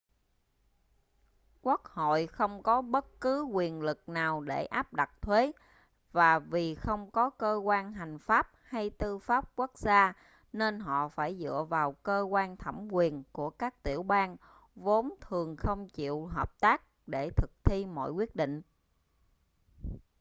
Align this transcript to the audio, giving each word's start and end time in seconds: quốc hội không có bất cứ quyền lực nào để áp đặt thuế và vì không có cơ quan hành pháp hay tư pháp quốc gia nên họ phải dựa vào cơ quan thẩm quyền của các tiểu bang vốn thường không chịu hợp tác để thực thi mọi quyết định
quốc 1.61 1.83
hội 1.85 2.27
không 2.27 2.63
có 2.63 2.81
bất 2.81 3.05
cứ 3.21 3.43
quyền 3.43 3.81
lực 3.81 4.09
nào 4.09 4.41
để 4.41 4.65
áp 4.65 4.93
đặt 4.93 5.21
thuế 5.21 5.51
và 6.11 6.39
vì 6.39 6.75
không 6.75 7.11
có 7.11 7.29
cơ 7.29 7.53
quan 7.55 7.93
hành 7.93 8.19
pháp 8.19 8.51
hay 8.63 8.89
tư 8.89 9.19
pháp 9.19 9.49
quốc 9.55 9.77
gia 9.77 10.13
nên 10.53 10.79
họ 10.79 11.07
phải 11.09 11.37
dựa 11.39 11.65
vào 11.69 11.91
cơ 11.91 12.21
quan 12.21 12.57
thẩm 12.57 12.87
quyền 12.93 13.23
của 13.31 13.49
các 13.49 13.83
tiểu 13.83 14.03
bang 14.03 14.37
vốn 14.75 15.09
thường 15.21 15.55
không 15.57 15.89
chịu 15.89 16.25
hợp 16.25 16.59
tác 16.59 16.81
để 17.07 17.29
thực 17.29 17.51
thi 17.63 17.85
mọi 17.85 18.11
quyết 18.11 18.35
định 18.35 18.61